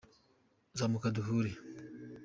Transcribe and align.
Zamuka 0.77 1.07
duhure. 1.15 1.51